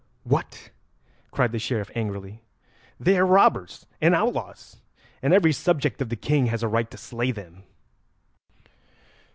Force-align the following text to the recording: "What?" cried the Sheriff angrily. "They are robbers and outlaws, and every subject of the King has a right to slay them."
"What?" 0.23 0.71
cried 1.29 1.51
the 1.51 1.59
Sheriff 1.59 1.91
angrily. 1.93 2.41
"They 2.99 3.19
are 3.19 3.23
robbers 3.23 3.85
and 4.01 4.15
outlaws, 4.15 4.81
and 5.21 5.31
every 5.31 5.53
subject 5.53 6.01
of 6.01 6.09
the 6.09 6.15
King 6.15 6.47
has 6.47 6.63
a 6.63 6.67
right 6.67 6.89
to 6.89 6.97
slay 6.97 7.29
them." 7.29 7.65